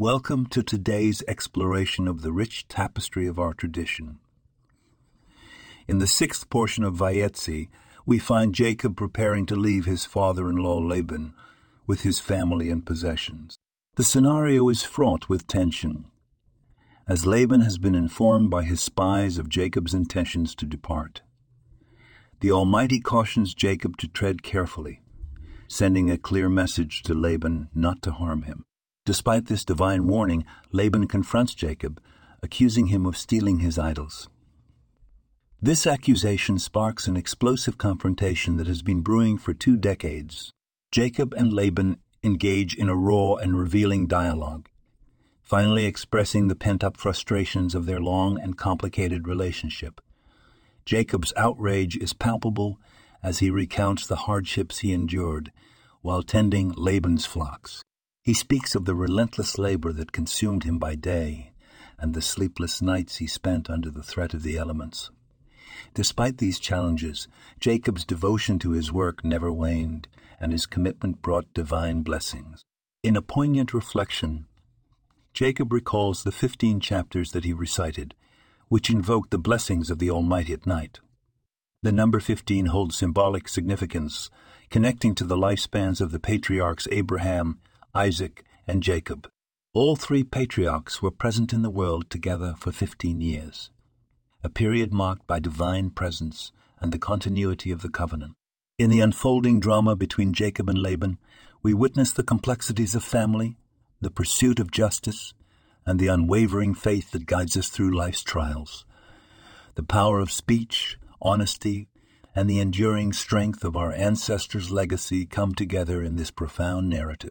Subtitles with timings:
[0.00, 4.18] Welcome to today's exploration of the rich tapestry of our tradition.
[5.86, 7.68] In the sixth portion of Vayetze,
[8.06, 11.34] we find Jacob preparing to leave his father in law Laban
[11.86, 13.58] with his family and possessions.
[13.96, 16.06] The scenario is fraught with tension,
[17.06, 21.20] as Laban has been informed by his spies of Jacob's intentions to depart.
[22.40, 25.02] The Almighty cautions Jacob to tread carefully,
[25.68, 28.64] sending a clear message to Laban not to harm him.
[29.10, 32.00] Despite this divine warning, Laban confronts Jacob,
[32.44, 34.28] accusing him of stealing his idols.
[35.60, 40.52] This accusation sparks an explosive confrontation that has been brewing for two decades.
[40.92, 44.68] Jacob and Laban engage in a raw and revealing dialogue,
[45.42, 50.00] finally expressing the pent up frustrations of their long and complicated relationship.
[50.84, 52.78] Jacob's outrage is palpable
[53.24, 55.50] as he recounts the hardships he endured
[56.00, 57.82] while tending Laban's flocks.
[58.22, 61.52] He speaks of the relentless labor that consumed him by day
[61.98, 65.10] and the sleepless nights he spent under the threat of the elements.
[65.94, 67.28] Despite these challenges,
[67.60, 70.08] Jacob's devotion to his work never waned,
[70.40, 72.64] and his commitment brought divine blessings.
[73.02, 74.46] In a poignant reflection,
[75.32, 78.14] Jacob recalls the fifteen chapters that he recited,
[78.68, 81.00] which invoked the blessings of the Almighty at night.
[81.82, 84.28] The number 15 holds symbolic significance,
[84.68, 87.58] connecting to the lifespans of the patriarchs Abraham,
[87.94, 89.28] Isaac, and Jacob.
[89.72, 93.70] All three patriarchs were present in the world together for 15 years,
[94.44, 98.34] a period marked by divine presence and the continuity of the covenant.
[98.78, 101.18] In the unfolding drama between Jacob and Laban,
[101.62, 103.56] we witness the complexities of family,
[104.00, 105.34] the pursuit of justice,
[105.84, 108.86] and the unwavering faith that guides us through life's trials.
[109.74, 111.88] The power of speech, honesty,
[112.34, 117.30] and the enduring strength of our ancestors' legacy come together in this profound narrative.